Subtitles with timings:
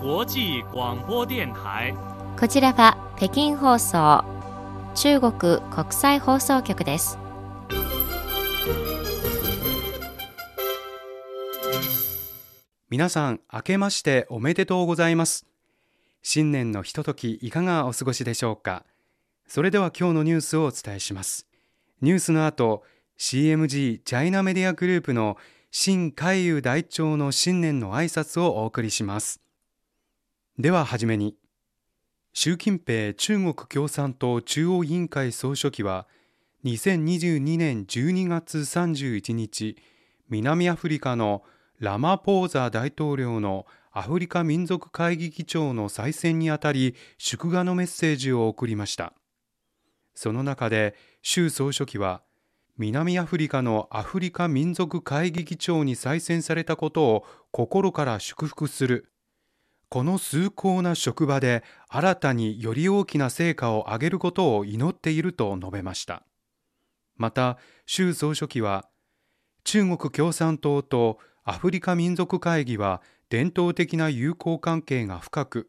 [0.00, 1.92] 際广播電台。
[2.38, 4.24] こちらは北京放送
[4.94, 7.18] 中国国際放送局です。
[12.88, 15.46] 皆さん明けましておめでとうございます。
[16.22, 18.84] 新年のひとときいかがお過ごしでしょうか？
[19.48, 21.48] それでは今日のニュースをお伝えします。
[22.02, 22.84] ニュースの後
[23.18, 25.36] CMG チャイナメディアグループの
[25.72, 29.42] 新海遊代長の新年の挨拶をお送りします
[30.58, 31.36] でははじめに
[32.32, 36.08] 習近平中国共産党中央委員会総書記は
[36.64, 39.76] 2022年12月31日
[40.28, 41.44] 南アフリカの
[41.78, 49.12] ラマポーザ大統領のアフリカ民族会議議長の再選にあたり祝賀のメッセージを送りました。
[50.16, 52.22] その中で習総書記は
[52.78, 59.12] 南アフリカのアフリカ民族会議議長に再選されたことを心から祝福する。
[59.88, 66.24] この崇高な職場で新たにより大きな成果を上げることを祈っていると述べました。
[67.16, 68.86] また習総書記は
[69.64, 75.68] 中国共産党とアフリカ民族会議は伝統的な友好関係が深く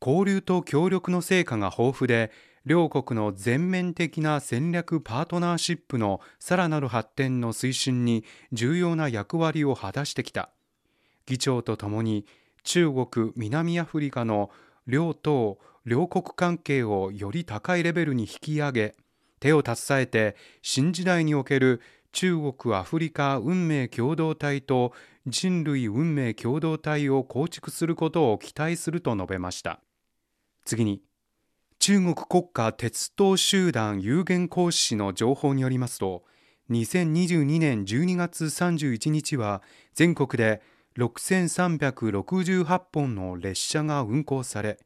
[0.00, 2.30] 交流と協力の成果が豊富で
[2.66, 10.50] 両国の全面的な戦略パートナーシップのさらなる発展の推進に重要な役割を果たしてきた。
[11.26, 12.26] 議長とともに
[12.62, 14.50] 中国南アフリカの
[14.86, 18.94] 両党両国関係をより高いレベルに引き上げ
[19.40, 21.80] 手を携えて新時代における
[22.12, 24.92] 中国アフリカ運命共同体と
[25.26, 29.80] 人類運命共同体を構築することを期待すると述べました。
[30.64, 31.02] 次に
[31.78, 36.24] 中国国家鉄道集団有限公司の情報によりますと
[36.70, 39.62] 2022年12月31日は
[39.94, 40.60] 全国で
[40.98, 44.78] 6368本の列車が運行され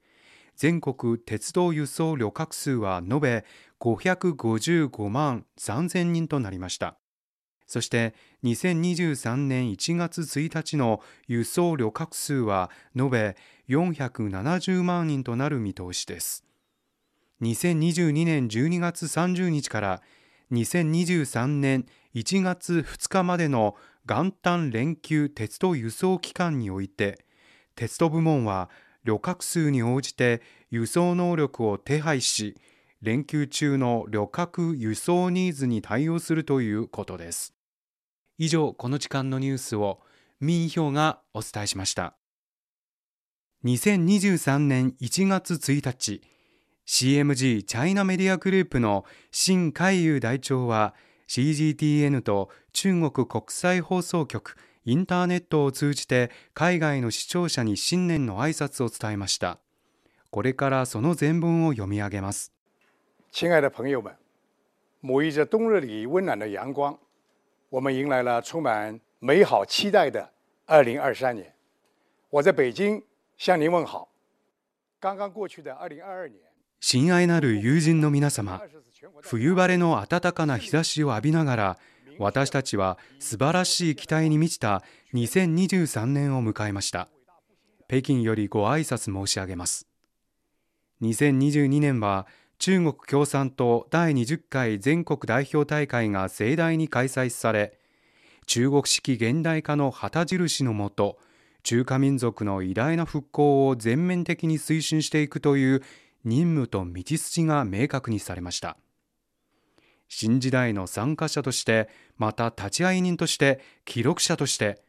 [0.57, 3.45] 全国鉄道輸送旅客数は延べ
[3.81, 6.97] 555万3000人となりました。
[7.67, 13.37] そして2023年1月1日の輸送旅客数は延べ
[13.69, 16.45] 470万人となる見通しです。
[17.43, 20.03] 2022年12月30日から
[20.53, 23.75] 2023年1月2日までの
[24.07, 27.25] 元旦連休鉄道輸送期間において
[27.75, 28.69] 鉄道部門は
[29.05, 32.57] 旅客数に応じて輸送能力を手配し
[33.01, 37.55] 連休中の旅客輸送ニーズに対応するということです。
[38.39, 40.01] 以上この時間のニュースを
[40.41, 42.17] 民票がお伝えしました。
[43.65, 46.23] 2023年1月1日
[46.87, 50.95] CMG チャイナメディアグループの新海遊代長は
[51.29, 59.59] CGTN と中国国際放送局インターネットを通じて海外の視聴者に新年の挨拶を伝えました。
[60.31, 62.53] これからその全文を読み上げます。
[63.33, 64.15] 亲爱的朋友们
[65.03, 66.99] 沐浴着冬日里温暖的阳光
[67.71, 70.31] 我们迎来了充满美好期待的
[70.67, 71.55] 2023年。
[72.31, 73.03] 我在北京
[73.39, 74.09] 向您问好。
[75.01, 76.45] 刚刚过去的2022年。
[76.81, 78.61] 親愛なる友人の皆様
[79.27, 81.79] 冬晴れの暖かな日差しを浴びながら
[82.19, 84.83] 私たちは素晴らしい期待に満ちた
[85.15, 87.09] 2023年を迎えました。
[87.89, 89.87] 北京よりご挨拶申し上げます。
[91.03, 92.27] 2022年は
[92.59, 97.79] 中国共産党第20回全国代表大会が盛大に開催され
[98.47, 101.19] 中国式現代化の旗印のもと
[101.63, 105.83] 中華民族の偉大な復興を全面的に推進していくという
[106.25, 108.77] 任務と道筋が明確にされました。
[110.17, 111.89] 新時代の参加者として
[112.19, 114.81] また立ち会い人として記録者として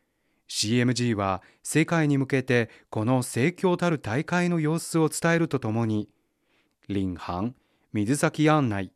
[0.47, 6.07] CMG は世界に向けてこの盛況たる大会の様子を伝えるとともに
[6.87, 7.55] 領航
[7.91, 8.91] 水先案内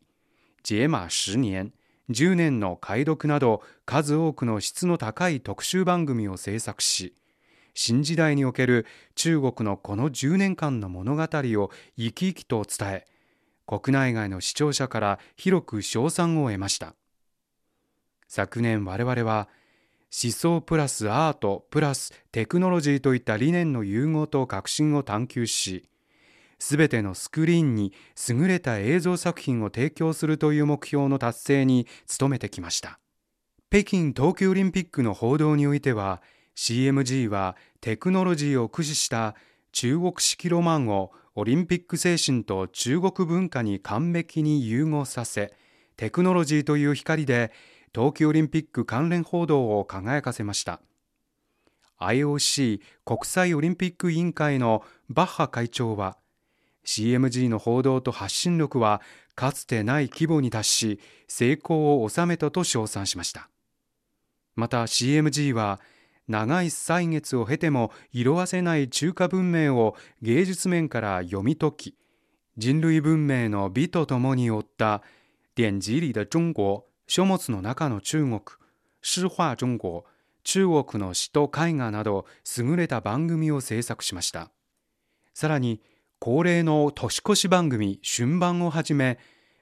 [0.62, 1.74] 解碼10年
[2.12, 7.16] 10年の解読など数多くの質の高い特集番組を制作し
[7.74, 8.86] 新時代における
[9.16, 13.06] 中国のこの10年間の物語を生き生きと伝え
[13.70, 16.96] 国内外の視聴者から広く称賛を得ました。
[18.28, 19.48] 昨年我々は
[20.12, 25.88] 思想プラスアートプラステクノロジーといった理念の融合と革新を探求し
[26.58, 27.94] すべてのスクリーンに
[28.28, 31.86] 優れた映像作品を提供するという目標の達成に
[32.20, 33.00] 努めてきました。
[33.70, 36.24] 北京冬季オリンピックの報道においては
[36.56, 39.36] CMG はテクノロジーを駆使した
[39.74, 45.54] 中国式ロマンをオリンピック精神と中国文化に完璧に融合させ
[45.96, 47.54] テクノロジーという光で
[47.94, 50.82] 冬季オリンピック関連報道を輝かせました。
[51.98, 56.18] IOC 国際オリンピック委員会のバッハ会長は
[56.86, 59.02] CMG の報道と発信力は
[59.36, 61.00] かつてない規模に達し
[61.30, 63.50] 成功を収めたと称賛しました。
[64.58, 65.80] また CMG は
[66.30, 71.96] 長い歳月を経ても色あせない中華文明を芸術面から読み解き
[72.58, 75.02] 人類文明の美とともに追った
[75.56, 78.40] 典籍里的中国書物の中の中国
[79.02, 80.04] 詩画中国
[80.44, 82.26] 中国の詩と絵画など
[82.58, 84.52] 優れた番組を制作しました。
[85.34, 85.82] さらに
[86.20, 89.20] 恒例の年越し番組春晩をはじめ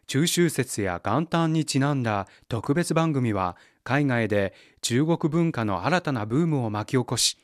[0.07, 3.57] 中秋節や元旦にちなんだ特別番組は
[3.87, 7.37] 海外で中国文化の新たなブームを巻き起こし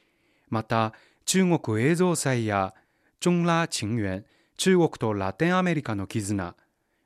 [0.50, 0.92] また
[1.24, 2.74] 中国映像祭や
[3.22, 4.26] 中拉情缘
[4.58, 6.54] 中国とラテンアメリカの絆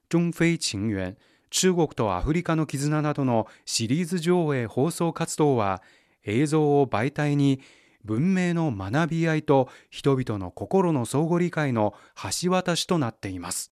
[0.10, 1.16] 中非情缘
[1.52, 5.84] 中国とアフリカの絆などのシリーズ上映放送活動は
[6.26, 7.62] 映像を媒体に
[8.04, 11.94] 文明の学び合いと人々の心の相互理解の
[12.42, 13.72] 橋渡しとなっています。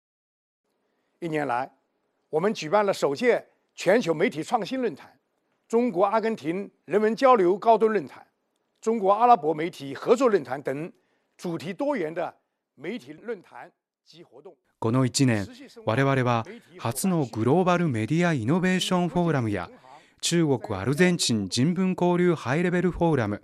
[1.22, 1.72] 一年来，
[2.32, 3.46] 我们举办了首届
[3.76, 5.10] 全球媒体创新论坛、
[5.74, 8.24] 中国阿根廷人文交流高端论坛、
[8.80, 10.94] 中国阿拉伯媒体合作論壇等
[11.36, 12.32] 主題多元的
[12.80, 13.72] 媒体論壇
[14.06, 14.56] 及活動。
[14.78, 15.48] この1年、
[15.84, 16.46] 我々は
[16.78, 19.72] 初のグローバルメディアイノベーションフォーラムや
[20.22, 23.42] 中国アルゼンチン人文交流ハイレベルフォーラム、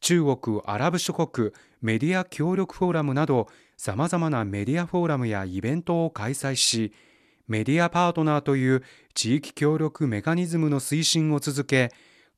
[0.00, 1.50] 中国アラブ諸国
[1.82, 6.94] メディア協力フォーラムなどさまざまなメディアフォーラムやイベントを開催し
[7.50, 11.90] メディアパートナーという地域協力メカニズムの推進を続け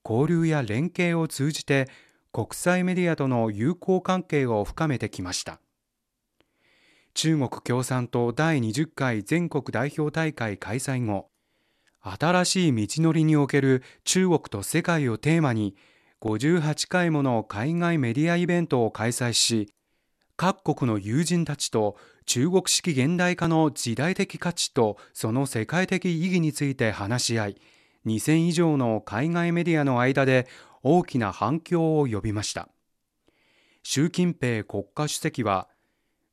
[0.03, 1.91] 交流や連携を通じて
[2.32, 5.61] 国際メディアとの友好関係を深めてきました。
[7.12, 11.29] 中国共産党第20回全国代表大会開催後
[12.00, 15.76] 新しい道のりにおける中国と世界をテーマに
[16.23, 19.75] 58回もの海外メディアイベントを開催し
[20.37, 27.56] 各国の友人たちと中国式現代化の時代的価値とその世界的意義について話し合い
[28.06, 30.46] 2000以上の海外メディアの間で
[30.82, 32.69] 大きな反響を呼びました。
[33.84, 35.69] 習近平国家主席は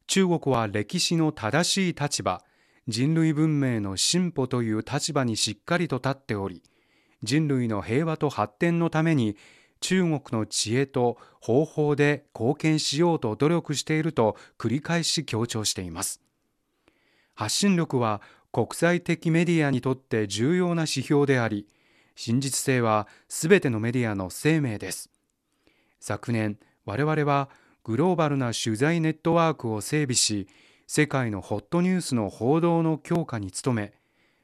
[0.08, 2.44] 中国は歴史の正しい立場
[2.88, 6.64] 人類文明の進歩という立場にしっかりと立っており
[7.22, 9.36] 人類の平和と発展のために
[9.82, 16.22] 中国の知恵と方法で貢献しようと努力していると繰り返し強調しています。
[17.36, 18.22] 発信力は
[18.52, 21.68] 国際的メディアにとって重要な指標であり
[22.16, 25.10] 真実性はすべてのメディアの生命です。
[26.00, 27.50] 昨年我々は
[27.84, 30.48] グローバルな取材ネットワークを整備し
[30.88, 33.94] 世界のホットニュースの報道の強化に努め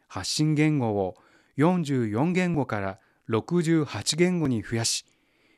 [0.07, 1.15] 発信言語を
[1.57, 2.99] 44言語から
[3.29, 5.05] 68言語に増やし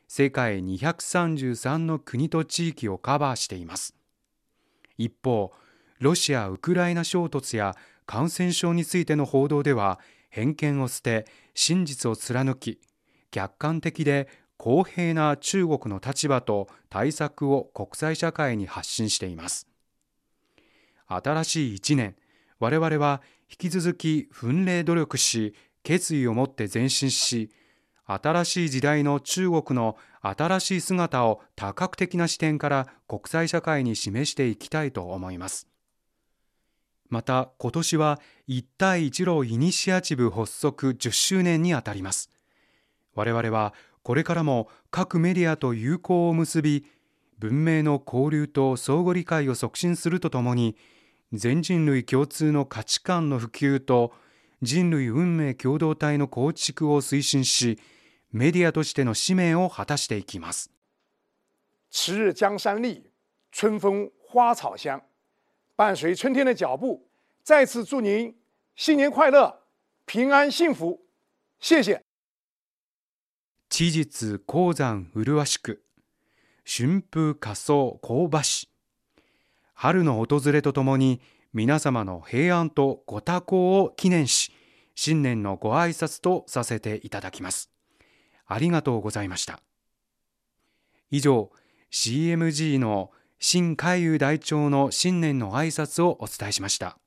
[0.08, 3.94] 世界233の国と地域をカバーしています。
[4.96, 5.52] 一方
[6.00, 7.76] ロシア・ウクライナ衝突や
[8.06, 10.00] 感染症についての報道では
[10.30, 12.80] 偏見を捨て真実を貫き
[13.30, 19.68] 客観的で公平な中国の立場と対策を国際社会に発信しています。
[21.06, 22.16] 新しい一年
[22.58, 27.50] 我々は引き続き奮励努力し決意を持って前進し
[28.08, 35.68] 新しい時代の中国の新しい姿を多角的な視点から国際社会に示していきたいと思います。
[37.10, 42.30] また今年は一帯一路イニシアチブ発足10周年にあたります。
[43.14, 46.86] 我々はこれからも各メディアと友好を結び
[47.38, 50.76] 文明の交流と相互理解を促進するとともに
[51.32, 54.12] 全人類共通の価値観の普及と
[54.62, 57.78] 人類運命共同体の構築を推進し
[58.30, 60.70] メディアとしての使命を果たしていきます。
[61.90, 63.10] 迟日江山丽，
[63.50, 65.02] 春风花草香。
[65.76, 67.08] 伴随春天的脚步，
[67.42, 68.34] 再次祝您
[68.74, 69.60] 新年快乐，
[70.04, 71.00] 平安幸福。
[71.60, 72.04] 谢谢。
[73.70, 75.82] 知実鉱山麗しく、
[76.64, 78.68] 春風仮想香ばし。
[79.74, 81.20] 春の訪れとともに
[81.52, 84.52] 皆様の平安とご多幸を記念し、
[84.94, 87.70] 新年のご挨拶とさせていただきます。
[88.48, 89.60] ありがとうございました。
[91.10, 91.50] 以上、
[91.92, 96.98] CMG の新海遊大長の新年の挨拶をお伝えしました。